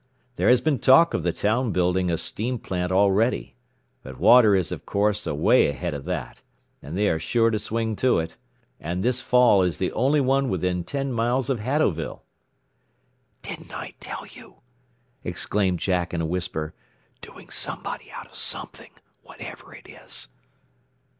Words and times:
There 0.35 0.49
has 0.49 0.61
been 0.61 0.79
talk 0.79 1.13
of 1.13 1.21
the 1.21 1.31
town 1.31 1.71
building 1.71 2.09
a 2.09 2.17
steam 2.17 2.57
plant 2.57 2.91
already; 2.91 3.53
but 4.01 4.17
water 4.17 4.55
is 4.55 4.71
of 4.71 4.83
course 4.83 5.27
away 5.27 5.67
ahead 5.67 5.93
of 5.93 6.05
that, 6.05 6.41
and 6.81 6.97
they 6.97 7.07
are 7.07 7.19
sure 7.19 7.51
to 7.51 7.59
swing 7.59 7.95
to 7.97 8.17
it. 8.17 8.35
And 8.79 9.03
this 9.03 9.21
fall 9.21 9.61
is 9.61 9.77
the 9.77 9.91
only 9.91 10.19
one 10.19 10.49
within 10.49 10.83
ten 10.83 11.13
miles 11.13 11.51
of 11.51 11.59
Haddowville." 11.59 12.23
"Didn't 13.43 13.75
I 13.75 13.93
tell 13.99 14.25
you!" 14.25 14.61
exclaimed 15.23 15.77
Jack 15.77 16.15
in 16.15 16.21
a 16.21 16.25
whisper. 16.25 16.73
"Doing 17.21 17.51
somebody 17.51 18.09
out 18.11 18.25
of 18.25 18.33
something, 18.33 18.89
whatever 19.21 19.71
it 19.75 19.87
is." 19.87 20.29